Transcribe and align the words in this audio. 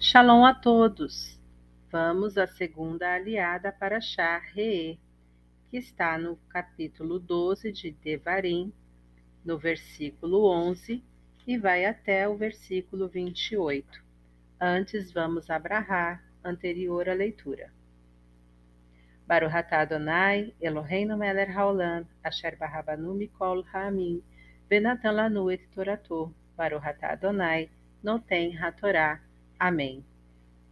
Shalom 0.00 0.44
a 0.44 0.54
todos! 0.54 1.36
Vamos 1.90 2.38
à 2.38 2.46
segunda 2.46 3.14
aliada 3.14 3.72
para 3.72 4.00
Shah 4.00 4.38
Re'e, 4.54 4.96
que 5.68 5.76
está 5.76 6.16
no 6.16 6.36
capítulo 6.48 7.18
12 7.18 7.72
de 7.72 7.90
Devarim, 7.90 8.72
no 9.44 9.58
versículo 9.58 10.44
11, 10.44 11.02
e 11.44 11.58
vai 11.58 11.84
até 11.84 12.28
o 12.28 12.36
versículo 12.36 13.08
28. 13.08 14.00
Antes 14.60 15.10
vamos 15.10 15.50
abrahar, 15.50 16.22
anterior 16.44 17.08
à 17.08 17.14
leitura. 17.14 17.72
Baruch 19.26 19.52
atah 19.52 19.80
Adonai, 19.80 20.54
Eloheinu 20.60 21.16
melech 21.16 21.50
haolam, 21.50 22.06
asher 22.22 22.56
barabanu 22.56 23.14
mikol 23.14 23.64
ha'amim, 23.72 24.22
venatan 24.70 25.16
lanu 25.16 25.50
et 25.50 25.68
torato, 25.74 26.32
Baruch 26.56 26.86
atah 26.86 27.14
Adonai, 27.14 27.68
noten 28.00 28.56
hatorá. 28.62 29.27
Amém. 29.58 30.04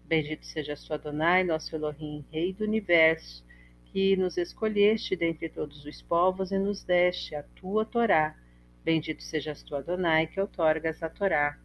Bendito 0.04 0.46
seja 0.46 0.76
sua 0.76 0.94
Adonai, 0.94 1.42
nosso 1.42 1.74
Elohim, 1.74 2.24
Rei 2.30 2.52
do 2.52 2.62
Universo, 2.62 3.44
que 3.86 4.16
nos 4.16 4.36
escolheste 4.36 5.16
dentre 5.16 5.48
todos 5.48 5.84
os 5.84 6.00
povos 6.02 6.52
e 6.52 6.58
nos 6.58 6.84
deste 6.84 7.34
a 7.34 7.42
tua 7.42 7.84
Torá. 7.84 8.36
Bendito 8.84 9.24
sejas 9.24 9.64
tu, 9.64 9.74
Adonai, 9.74 10.28
que 10.28 10.40
outorgas 10.40 11.02
a 11.02 11.08
Torá. 11.08 11.58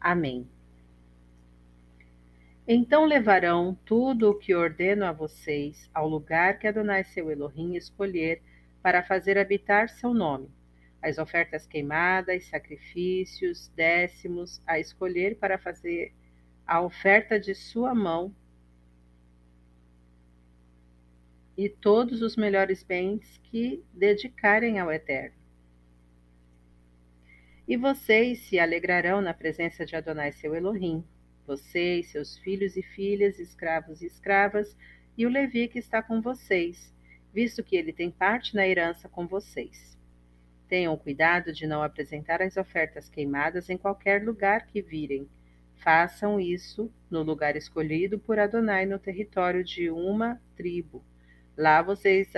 Amém. 0.00 0.48
Então 2.66 3.04
levarão 3.04 3.76
tudo 3.84 4.30
o 4.30 4.34
que 4.34 4.54
ordeno 4.54 5.04
a 5.04 5.12
vocês 5.12 5.90
ao 5.92 6.08
lugar 6.08 6.58
que 6.58 6.66
Adonai 6.66 7.04
seu 7.04 7.30
Elohim 7.30 7.74
escolher 7.74 8.40
para 8.80 9.02
fazer 9.02 9.36
habitar 9.36 9.90
seu 9.90 10.14
nome. 10.14 10.48
As 11.02 11.18
ofertas 11.18 11.66
queimadas, 11.66 12.46
sacrifícios, 12.46 13.68
décimos, 13.76 14.62
a 14.66 14.78
escolher 14.78 15.36
para 15.36 15.58
fazer 15.58 16.14
a 16.66 16.80
oferta 16.80 17.38
de 17.38 17.54
sua 17.54 17.94
mão 17.94 18.34
e 21.56 21.68
todos 21.68 22.22
os 22.22 22.36
melhores 22.36 22.82
bens 22.82 23.38
que 23.44 23.84
dedicarem 23.92 24.78
ao 24.78 24.90
Eterno. 24.90 25.36
E 27.68 27.76
vocês 27.76 28.40
se 28.40 28.58
alegrarão 28.58 29.20
na 29.20 29.32
presença 29.32 29.84
de 29.84 29.94
Adonai 29.94 30.32
seu 30.32 30.54
Elohim, 30.54 31.04
vocês, 31.46 32.08
seus 32.08 32.38
filhos 32.38 32.76
e 32.76 32.82
filhas, 32.82 33.38
escravos 33.38 34.02
e 34.02 34.06
escravas, 34.06 34.76
e 35.16 35.26
o 35.26 35.28
Levi 35.28 35.68
que 35.68 35.78
está 35.78 36.02
com 36.02 36.20
vocês, 36.20 36.92
visto 37.32 37.62
que 37.62 37.76
ele 37.76 37.92
tem 37.92 38.10
parte 38.10 38.54
na 38.54 38.66
herança 38.66 39.08
com 39.08 39.26
vocês. 39.26 39.96
Tenham 40.68 40.96
cuidado 40.96 41.52
de 41.52 41.66
não 41.66 41.82
apresentar 41.82 42.40
as 42.40 42.56
ofertas 42.56 43.08
queimadas 43.08 43.68
em 43.68 43.76
qualquer 43.76 44.24
lugar 44.24 44.66
que 44.66 44.80
virem, 44.80 45.28
Façam 45.82 46.38
isso 46.38 46.92
no 47.10 47.22
lugar 47.22 47.56
escolhido 47.56 48.16
por 48.16 48.38
Adonai 48.38 48.86
no 48.86 49.00
território 49.00 49.64
de 49.64 49.90
uma 49.90 50.40
tribo. 50.56 51.02
Lá 51.56 51.82
vocês 51.82 52.32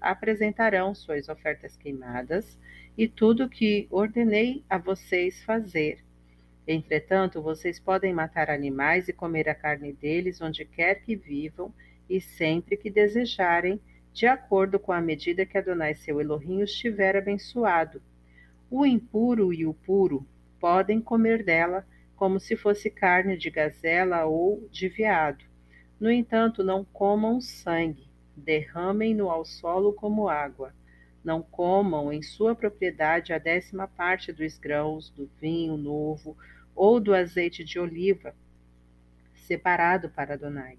apresentarão 0.00 0.94
suas 0.94 1.28
ofertas 1.28 1.76
queimadas 1.76 2.58
e 2.96 3.06
tudo 3.06 3.44
o 3.44 3.48
que 3.48 3.86
ordenei 3.90 4.64
a 4.70 4.78
vocês 4.78 5.42
fazer. 5.44 6.02
Entretanto, 6.66 7.42
vocês 7.42 7.78
podem 7.78 8.14
matar 8.14 8.48
animais 8.48 9.06
e 9.06 9.12
comer 9.12 9.50
a 9.50 9.54
carne 9.54 9.92
deles 9.92 10.40
onde 10.40 10.64
quer 10.64 11.02
que 11.02 11.14
vivam 11.14 11.72
e 12.08 12.22
sempre 12.22 12.74
que 12.76 12.90
desejarem, 12.90 13.78
de 14.14 14.26
acordo 14.26 14.78
com 14.78 14.92
a 14.92 15.00
medida 15.00 15.44
que 15.44 15.58
Adonai 15.58 15.94
seu 15.94 16.22
Elohim 16.22 16.62
os 16.62 16.72
tiver 16.72 17.16
abençoado. 17.16 18.00
O 18.70 18.86
impuro 18.86 19.52
e 19.52 19.66
o 19.66 19.74
puro 19.74 20.26
podem 20.58 21.02
comer 21.02 21.44
dela 21.44 21.86
como 22.18 22.40
se 22.40 22.56
fosse 22.56 22.90
carne 22.90 23.36
de 23.36 23.48
gazela 23.48 24.24
ou 24.24 24.68
de 24.72 24.88
veado. 24.88 25.44
No 26.00 26.10
entanto, 26.10 26.64
não 26.64 26.84
comam 26.84 27.40
sangue, 27.40 28.10
derramem-no 28.36 29.30
ao 29.30 29.44
solo 29.44 29.92
como 29.92 30.28
água. 30.28 30.74
Não 31.22 31.40
comam 31.40 32.12
em 32.12 32.20
sua 32.20 32.56
propriedade 32.56 33.32
a 33.32 33.38
décima 33.38 33.86
parte 33.86 34.32
dos 34.32 34.58
grãos, 34.58 35.10
do 35.10 35.30
vinho 35.40 35.76
novo 35.76 36.36
ou 36.74 36.98
do 36.98 37.14
azeite 37.14 37.62
de 37.64 37.78
oliva, 37.78 38.34
separado 39.34 40.08
para 40.08 40.34
Adonai, 40.34 40.78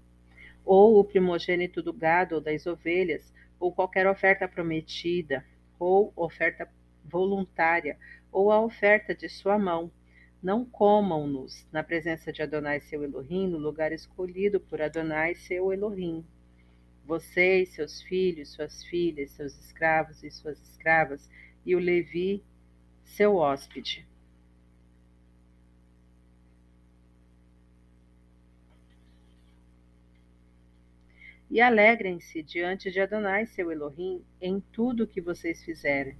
ou 0.64 0.98
o 0.98 1.04
primogênito 1.04 1.82
do 1.82 1.92
gado 1.92 2.34
ou 2.34 2.40
das 2.40 2.66
ovelhas, 2.66 3.32
ou 3.58 3.72
qualquer 3.72 4.06
oferta 4.06 4.48
prometida, 4.48 5.44
ou 5.78 6.12
oferta 6.16 6.68
voluntária, 7.04 7.98
ou 8.32 8.50
a 8.50 8.60
oferta 8.60 9.14
de 9.14 9.28
sua 9.28 9.58
mão, 9.58 9.90
não 10.42 10.64
comam-nos 10.64 11.66
na 11.70 11.82
presença 11.82 12.32
de 12.32 12.42
Adonai 12.42 12.80
seu 12.80 13.04
Elohim, 13.04 13.48
no 13.48 13.58
lugar 13.58 13.92
escolhido 13.92 14.58
por 14.58 14.80
Adonai 14.80 15.34
seu 15.34 15.72
Elohim. 15.72 16.24
Vocês, 17.04 17.70
seus 17.70 18.00
filhos, 18.02 18.52
suas 18.52 18.82
filhas, 18.84 19.32
seus 19.32 19.58
escravos 19.58 20.22
e 20.22 20.30
suas 20.30 20.58
escravas, 20.62 21.28
e 21.64 21.74
o 21.74 21.78
Levi, 21.78 22.42
seu 23.04 23.36
hóspede. 23.36 24.06
E 31.50 31.60
alegrem-se 31.60 32.42
diante 32.42 32.90
de 32.90 33.00
Adonai 33.00 33.44
seu 33.44 33.70
Elohim 33.72 34.24
em 34.40 34.60
tudo 34.72 35.02
o 35.02 35.06
que 35.06 35.20
vocês 35.20 35.62
fizerem 35.64 36.16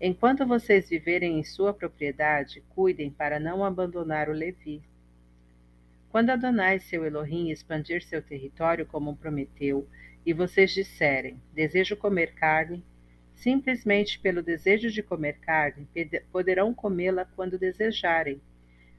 Enquanto 0.00 0.46
vocês 0.46 0.88
viverem 0.88 1.38
em 1.38 1.44
sua 1.44 1.72
propriedade, 1.72 2.62
cuidem 2.70 3.10
para 3.10 3.38
não 3.38 3.64
abandonar 3.64 4.28
o 4.28 4.32
Levi. 4.32 4.82
Quando 6.10 6.30
Adonai, 6.30 6.78
seu 6.78 7.04
Elohim, 7.04 7.50
expandir 7.50 8.02
seu 8.02 8.22
território 8.22 8.84
como 8.86 9.16
prometeu, 9.16 9.88
e 10.26 10.32
vocês 10.32 10.72
disserem: 10.72 11.40
Desejo 11.52 11.96
comer 11.96 12.34
carne, 12.34 12.84
simplesmente 13.34 14.18
pelo 14.18 14.42
desejo 14.42 14.90
de 14.90 15.02
comer 15.02 15.38
carne, 15.38 15.88
poderão 16.32 16.74
comê-la 16.74 17.24
quando 17.24 17.58
desejarem. 17.58 18.40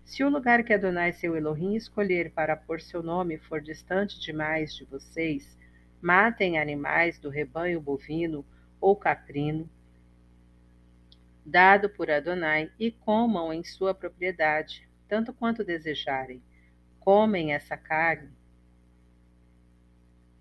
Se 0.03 0.23
o 0.23 0.29
lugar 0.29 0.63
que 0.63 0.73
Adonai, 0.73 1.11
seu 1.13 1.35
Elohim, 1.35 1.75
escolher 1.75 2.31
para 2.31 2.55
pôr 2.55 2.79
seu 2.79 3.01
nome 3.01 3.38
for 3.38 3.59
distante 3.59 4.19
demais 4.19 4.75
de 4.75 4.85
vocês, 4.85 5.57
matem 6.01 6.59
animais 6.59 7.17
do 7.17 7.29
rebanho 7.29 7.81
bovino 7.81 8.45
ou 8.79 8.95
caprino, 8.95 9.69
dado 11.45 11.89
por 11.89 12.09
Adonai, 12.09 12.72
e 12.79 12.91
comam 12.91 13.53
em 13.53 13.63
sua 13.63 13.94
propriedade, 13.94 14.88
tanto 15.07 15.31
quanto 15.31 15.63
desejarem. 15.63 16.41
Comem 17.00 17.53
essa 17.53 17.78
carne 17.78 18.31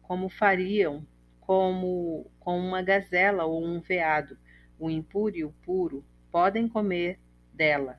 como 0.06 0.28
fariam 0.28 1.06
como 1.40 2.30
com 2.40 2.58
uma 2.58 2.82
gazela 2.82 3.44
ou 3.44 3.64
um 3.64 3.80
veado. 3.80 4.38
O 4.78 4.88
impuro 4.90 5.36
e 5.36 5.44
o 5.44 5.52
puro 5.64 6.04
podem 6.30 6.68
comer 6.68 7.18
dela. 7.52 7.98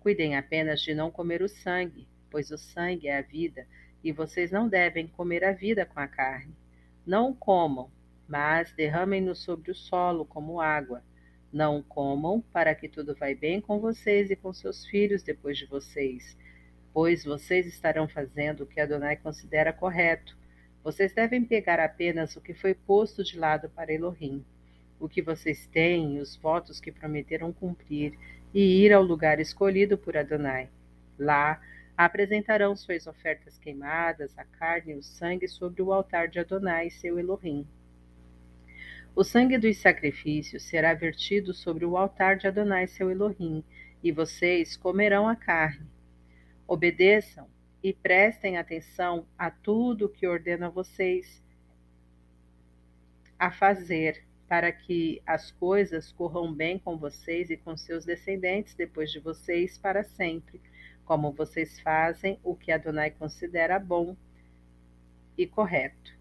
Cuidem 0.00 0.36
apenas 0.36 0.80
de 0.80 0.94
não 0.94 1.10
comer 1.10 1.42
o 1.42 1.48
sangue, 1.48 2.06
pois 2.30 2.50
o 2.50 2.58
sangue 2.58 3.08
é 3.08 3.18
a 3.18 3.22
vida, 3.22 3.66
e 4.04 4.12
vocês 4.12 4.50
não 4.50 4.68
devem 4.68 5.06
comer 5.06 5.44
a 5.44 5.52
vida 5.52 5.86
com 5.86 5.98
a 5.98 6.06
carne. 6.06 6.54
Não 7.06 7.34
comam, 7.34 7.90
mas 8.28 8.72
derramem-no 8.72 9.34
sobre 9.34 9.70
o 9.70 9.74
solo 9.74 10.24
como 10.24 10.60
água 10.60 11.02
não 11.56 11.82
comam, 11.82 12.42
para 12.52 12.74
que 12.74 12.86
tudo 12.86 13.14
vai 13.14 13.34
bem 13.34 13.62
com 13.62 13.80
vocês 13.80 14.30
e 14.30 14.36
com 14.36 14.52
seus 14.52 14.84
filhos 14.84 15.22
depois 15.22 15.56
de 15.56 15.64
vocês, 15.64 16.36
pois 16.92 17.24
vocês 17.24 17.66
estarão 17.66 18.06
fazendo 18.06 18.64
o 18.64 18.66
que 18.66 18.78
Adonai 18.78 19.16
considera 19.16 19.72
correto. 19.72 20.36
Vocês 20.84 21.14
devem 21.14 21.42
pegar 21.42 21.80
apenas 21.80 22.36
o 22.36 22.42
que 22.42 22.52
foi 22.52 22.74
posto 22.74 23.24
de 23.24 23.38
lado 23.38 23.70
para 23.70 23.90
Elohim, 23.90 24.44
o 25.00 25.08
que 25.08 25.22
vocês 25.22 25.66
têm, 25.66 26.18
os 26.18 26.36
votos 26.36 26.78
que 26.78 26.92
prometeram 26.92 27.54
cumprir, 27.54 28.12
e 28.52 28.84
ir 28.84 28.92
ao 28.92 29.02
lugar 29.02 29.40
escolhido 29.40 29.96
por 29.96 30.14
Adonai. 30.14 30.68
Lá 31.18 31.58
apresentarão 31.96 32.76
suas 32.76 33.06
ofertas 33.06 33.56
queimadas, 33.56 34.36
a 34.36 34.44
carne 34.44 34.92
e 34.92 34.96
o 34.96 35.02
sangue 35.02 35.48
sobre 35.48 35.80
o 35.80 35.90
altar 35.90 36.28
de 36.28 36.38
Adonai, 36.38 36.90
seu 36.90 37.18
Elohim. 37.18 37.66
O 39.16 39.24
sangue 39.24 39.56
dos 39.56 39.78
sacrifícios 39.78 40.64
será 40.64 40.92
vertido 40.92 41.54
sobre 41.54 41.86
o 41.86 41.96
altar 41.96 42.36
de 42.36 42.46
Adonai 42.46 42.86
seu 42.86 43.10
Elohim, 43.10 43.64
e 44.04 44.12
vocês 44.12 44.76
comerão 44.76 45.26
a 45.26 45.34
carne. 45.34 45.86
Obedeçam 46.68 47.48
e 47.82 47.94
prestem 47.94 48.58
atenção 48.58 49.26
a 49.38 49.50
tudo 49.50 50.10
que 50.10 50.26
ordeno 50.26 50.66
a 50.66 50.68
vocês 50.68 51.42
a 53.38 53.50
fazer, 53.50 54.22
para 54.46 54.70
que 54.70 55.22
as 55.26 55.50
coisas 55.50 56.12
corram 56.12 56.52
bem 56.52 56.78
com 56.78 56.98
vocês 56.98 57.48
e 57.48 57.56
com 57.56 57.74
seus 57.74 58.04
descendentes 58.04 58.74
depois 58.74 59.10
de 59.10 59.18
vocês 59.18 59.78
para 59.78 60.04
sempre, 60.04 60.60
como 61.06 61.32
vocês 61.32 61.80
fazem 61.80 62.38
o 62.44 62.54
que 62.54 62.70
Adonai 62.70 63.12
considera 63.12 63.78
bom 63.78 64.14
e 65.38 65.46
correto. 65.46 66.14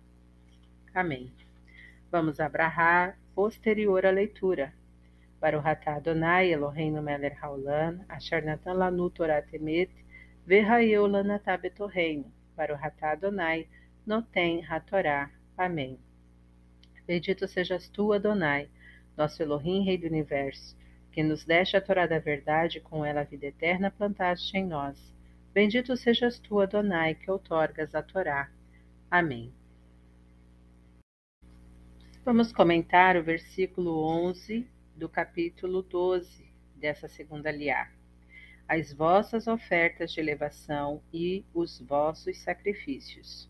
Amém. 0.93 1.29
Vamos 2.15 2.39
abrahar 2.39 3.19
posterior 3.35 4.05
à 4.05 4.09
leitura. 4.09 4.73
Para 5.37 5.57
o 5.57 5.61
Ratá 5.61 5.95
Adonai, 5.95 6.49
Eloheinu 6.49 7.01
Meler 7.01 7.37
Haolam, 7.43 8.05
Asher 8.07 8.41
Natan 8.41 8.71
Lanu 8.71 9.09
Torah 9.09 9.41
Temet, 9.41 9.91
Verraeu 10.45 11.07
Lanatá 11.07 11.59
o 11.75 12.75
Ratá 12.77 13.11
Adonai, 13.11 13.67
Notem 14.05 14.61
Ratorá. 14.61 15.29
Amém. 15.57 15.99
Bendito 17.05 17.49
sejas 17.49 17.89
tu, 17.89 18.13
Adonai, 18.13 18.69
nosso 19.17 19.43
Elohim, 19.43 19.83
Rei 19.83 19.97
do 19.97 20.07
Universo, 20.07 20.73
que 21.11 21.21
nos 21.21 21.43
deste 21.43 21.75
a 21.75 21.81
Torá 21.81 22.07
da 22.07 22.17
verdade 22.17 22.79
com 22.79 23.03
ela 23.03 23.19
a 23.19 23.25
vida 23.25 23.47
eterna 23.47 23.91
plantaste 23.91 24.57
em 24.57 24.65
nós. 24.65 25.13
Bendito 25.53 25.97
sejas 25.97 26.39
tu, 26.39 26.61
Adonai, 26.61 27.13
que 27.13 27.29
outorgas 27.29 27.93
a 27.93 28.01
Torá. 28.01 28.49
Amém. 29.11 29.51
Vamos 32.25 32.51
comentar 32.51 33.15
o 33.17 33.23
versículo 33.23 34.03
11 34.03 34.67
do 34.95 35.07
capítulo 35.07 35.83
12 35.83 36.43
dessa 36.75 37.07
segunda 37.07 37.51
liá. 37.51 37.87
As 38.67 38.91
vossas 38.91 39.45
ofertas 39.45 40.11
de 40.11 40.21
elevação 40.21 41.03
e 41.13 41.45
os 41.53 41.79
vossos 41.79 42.39
sacrifícios. 42.39 43.47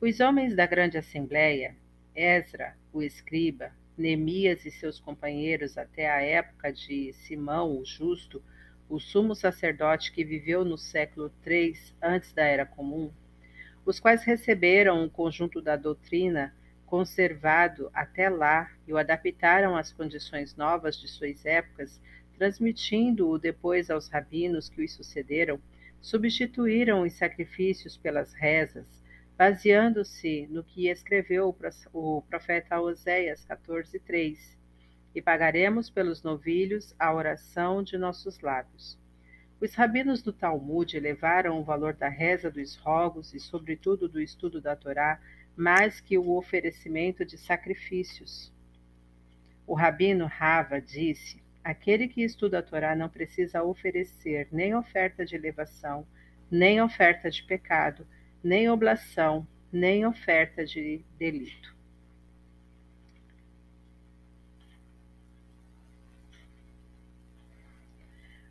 Os 0.00 0.18
homens 0.18 0.56
da 0.56 0.66
grande 0.66 0.98
assembleia, 0.98 1.76
Ezra, 2.12 2.76
o 2.92 3.04
escriba, 3.04 3.70
Neemias 3.96 4.66
e 4.66 4.70
seus 4.72 4.98
companheiros 4.98 5.78
até 5.78 6.10
a 6.10 6.20
época 6.20 6.72
de 6.72 7.12
Simão 7.12 7.78
o 7.78 7.84
Justo, 7.84 8.42
o 8.88 8.98
sumo 8.98 9.32
sacerdote 9.32 10.10
que 10.10 10.24
viveu 10.24 10.64
no 10.64 10.76
século 10.76 11.32
III 11.46 11.72
antes 12.02 12.32
da 12.32 12.42
Era 12.42 12.66
Comum, 12.66 13.12
os 13.84 14.00
quais 14.00 14.24
receberam 14.24 15.04
um 15.04 15.08
conjunto 15.08 15.62
da 15.62 15.76
doutrina 15.76 16.52
conservado 16.86 17.90
até 17.92 18.28
lá 18.28 18.70
e 18.86 18.92
o 18.92 18.96
adaptaram 18.96 19.76
às 19.76 19.92
condições 19.92 20.56
novas 20.56 20.96
de 20.96 21.08
suas 21.08 21.44
épocas, 21.44 22.00
transmitindo-o 22.38 23.38
depois 23.38 23.90
aos 23.90 24.08
rabinos 24.08 24.68
que 24.68 24.82
os 24.82 24.92
sucederam, 24.92 25.60
substituíram 26.00 27.02
os 27.02 27.12
sacrifícios 27.14 27.96
pelas 27.96 28.32
rezas, 28.32 28.86
baseando-se 29.36 30.46
no 30.48 30.62
que 30.62 30.88
escreveu 30.88 31.54
o 31.92 32.22
profeta 32.22 32.80
Oséias 32.80 33.44
14:3 33.44 34.56
e 35.14 35.20
pagaremos 35.20 35.90
pelos 35.90 36.22
novilhos 36.22 36.94
a 36.98 37.12
oração 37.12 37.82
de 37.82 37.98
nossos 37.98 38.40
lábios. 38.40 38.98
Os 39.58 39.74
rabinos 39.74 40.22
do 40.22 40.32
Talmud 40.32 40.94
elevaram 40.94 41.58
o 41.58 41.64
valor 41.64 41.94
da 41.94 42.08
reza 42.08 42.50
dos 42.50 42.76
rogos 42.76 43.32
e, 43.32 43.40
sobretudo, 43.40 44.06
do 44.06 44.20
estudo 44.20 44.60
da 44.60 44.76
Torá 44.76 45.18
mais 45.56 46.00
que 46.00 46.18
o 46.18 46.36
oferecimento 46.36 47.24
de 47.24 47.38
sacrifícios. 47.38 48.52
O 49.66 49.74
rabino 49.74 50.26
Rava 50.26 50.80
disse: 50.80 51.42
Aquele 51.64 52.06
que 52.06 52.22
estuda 52.22 52.58
a 52.58 52.62
Torá 52.62 52.94
não 52.94 53.08
precisa 53.08 53.62
oferecer 53.62 54.48
nem 54.52 54.74
oferta 54.74 55.24
de 55.24 55.34
elevação, 55.34 56.06
nem 56.50 56.80
oferta 56.80 57.30
de 57.30 57.42
pecado, 57.42 58.06
nem 58.44 58.68
oblação, 58.68 59.46
nem 59.72 60.06
oferta 60.06 60.64
de 60.64 61.02
delito. 61.18 61.74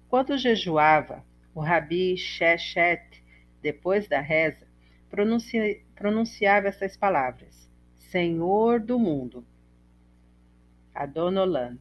Quando 0.09 0.37
jejuava, 0.37 1.25
o 1.53 1.59
rabi 1.59 2.17
Shechet, 2.17 3.23
depois 3.61 4.07
da 4.07 4.19
reza, 4.19 4.67
pronuncia, 5.09 5.81
pronunciava 5.95 6.67
essas 6.67 6.95
palavras: 6.95 7.69
Senhor 7.95 8.79
do 8.79 8.99
mundo, 8.99 9.45
Adonolan. 10.93 11.77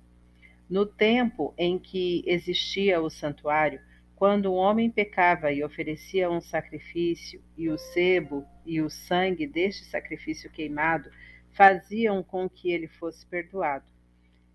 No 0.71 0.87
tempo 0.87 1.53
em 1.59 1.79
que 1.79 2.25
existia 2.27 3.01
o 3.01 3.11
santuário, 3.11 3.81
quando 4.17 4.53
um 4.53 4.57
homem 4.57 4.91
pecava 4.91 5.53
e 5.53 5.63
oferecia 5.63 6.31
um 6.31 6.41
sacrifício, 6.41 7.43
e 7.57 7.69
o 7.69 7.77
sebo 7.77 8.47
e 8.65 8.81
o 8.81 8.89
sangue 8.89 9.47
deste 9.47 9.85
sacrifício 9.85 10.51
queimado 10.51 11.11
faziam 11.53 12.23
com 12.23 12.49
que 12.49 12.71
ele 12.71 12.89
fosse 12.89 13.27
perdoado. 13.27 13.85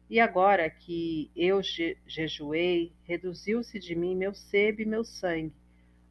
E 0.10 0.20
agora 0.20 0.70
que 0.70 1.30
eu 1.36 1.62
je 1.62 1.96
jejuei, 2.08 2.92
reduziu-se 3.04 3.78
de 3.78 3.96
mim 3.96 4.16
meu 4.16 4.34
sebo 4.34 4.82
e 4.82 4.86
meu 4.86 5.04
sangue. 5.04 5.54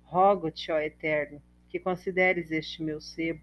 Rogo-te, 0.05 0.71
ó 0.71 0.79
Eterno, 0.79 1.43
que 1.69 1.79
consideres 1.79 2.51
este 2.51 2.83
meu 2.83 3.01
sebo 3.01 3.41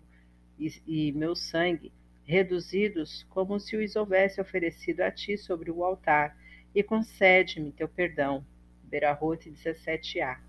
e, 0.60 0.72
e 0.88 1.12
meu 1.12 1.36
sangue 1.36 1.92
reduzidos 2.26 3.24
como 3.30 3.60
se 3.60 3.78
os 3.78 3.96
houvesse 3.96 4.42
oferecido 4.42 5.02
a 5.02 5.12
ti 5.12 5.38
sobre 5.38 5.70
o 5.70 5.84
altar, 5.84 6.36
e 6.74 6.84
concede-me 6.84 7.72
teu 7.72 7.88
perdão. 7.88 8.46
Berahote 8.84 9.50
17a. 9.50 10.40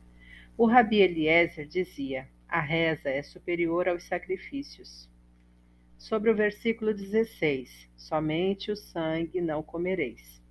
O 0.56 0.66
rabi 0.66 1.00
Eliezer 1.00 1.66
dizia: 1.66 2.28
a 2.48 2.60
reza 2.60 3.10
é 3.10 3.22
superior 3.22 3.88
aos 3.88 4.04
sacrifícios 4.04 5.08
sobre 5.98 6.30
o 6.30 6.34
versículo 6.34 6.94
16: 6.94 7.90
Somente 7.96 8.70
o 8.70 8.76
sangue 8.76 9.40
não 9.40 9.62
comereis. 9.62 10.42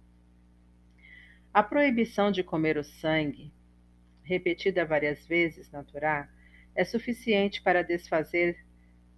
A 1.53 1.63
proibição 1.63 2.31
de 2.31 2.43
comer 2.43 2.77
o 2.77 2.83
sangue, 2.83 3.51
repetida 4.23 4.85
várias 4.85 5.25
vezes 5.25 5.71
na 5.71 5.83
Torá, 5.83 6.29
é 6.75 6.83
suficiente 6.83 7.61
para 7.61 7.81
desfazer 7.81 8.57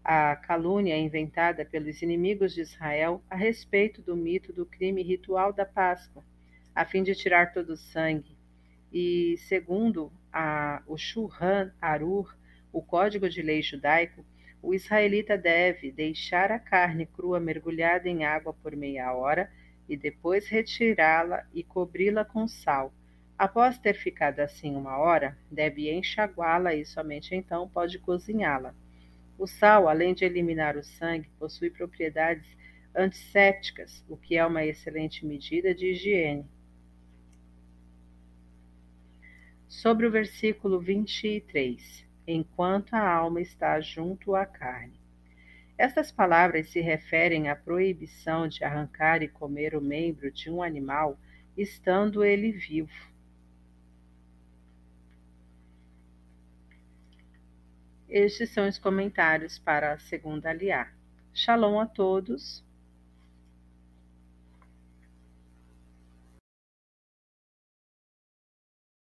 a 0.04 0.36
calúnia 0.36 0.98
inventada 0.98 1.66
pelos 1.66 2.02
inimigos 2.02 2.54
de 2.54 2.62
Israel 2.62 3.22
a 3.30 3.36
respeito 3.36 4.02
do 4.02 4.16
mito 4.16 4.54
do 4.54 4.66
crime 4.66 5.04
ritual 5.04 5.52
da 5.52 5.66
Páscoa, 5.66 6.24
a 6.74 6.86
fim 6.86 7.04
de 7.04 7.14
tirar 7.14 7.52
todo 7.52 7.72
o 7.72 7.78
sangue. 7.78 8.38
E, 8.94 9.36
segundo 9.50 10.12
a, 10.32 10.82
o 10.88 10.98
Shulhan 10.98 11.74
Arur, 11.82 12.38
o 12.72 12.82
Código 12.82 13.28
de 13.28 13.42
Lei 13.42 13.62
Judaico, 13.62 14.24
o 14.62 14.74
israelita 14.74 15.38
deve 15.38 15.92
deixar 15.92 16.52
a 16.52 16.60
carne 16.60 17.06
crua 17.06 17.40
mergulhada 17.40 18.08
em 18.08 18.24
água 18.24 18.54
por 18.54 18.76
meia 18.76 19.14
hora 19.14 19.52
e 19.90 19.98
depois 19.98 20.48
retirá-la 20.48 21.46
e 21.54 21.64
cobri-la 21.64 22.24
com 22.24 22.48
sal. 22.48 22.94
Após 23.38 23.78
ter 23.78 23.94
ficado 23.94 24.40
assim 24.40 24.76
uma 24.76 24.98
hora, 24.98 25.38
deve 25.52 25.92
enxaguá-la 25.94 26.74
e 26.74 26.84
somente 26.84 27.36
então 27.36 27.70
pode 27.70 28.00
cozinhá-la. 28.00 28.74
O 29.38 29.46
sal, 29.46 29.88
além 29.88 30.16
de 30.16 30.26
eliminar 30.26 30.76
o 30.76 30.84
sangue, 30.84 31.30
possui 31.38 31.70
propriedades 31.70 32.48
antissépticas, 32.96 34.04
o 34.10 34.18
que 34.18 34.36
é 34.36 34.44
uma 34.46 34.66
excelente 34.66 35.24
medida 35.24 35.76
de 35.76 35.92
higiene. 35.92 36.50
Sobre 39.68 40.08
o 40.08 40.12
versículo 40.12 40.80
23 40.80 42.08
enquanto 42.28 42.94
a 42.94 43.10
alma 43.10 43.40
está 43.40 43.80
junto 43.80 44.36
à 44.36 44.46
carne. 44.46 45.00
Estas 45.78 46.12
palavras 46.12 46.70
se 46.70 46.82
referem 46.82 47.50
à 47.50 47.56
proibição 47.56 48.48
de 48.48 48.64
arrancar 48.64 49.22
e 49.22 49.28
comer 49.28 49.76
o 49.76 49.82
membro 49.82 50.32
de 50.32 50.50
um 50.50 50.62
animal 50.62 51.18
estando 51.56 52.26
ele 52.26 52.52
vivo. 52.52 53.17
Estes 58.10 58.52
são 58.52 58.68
os 58.68 58.78
comentários 58.78 59.60
para 59.60 59.92
a 59.92 60.00
segunda 60.00 60.50
aliar. 60.50 60.96
Shalom 61.34 61.80
a 61.80 61.86
todos. 61.86 62.64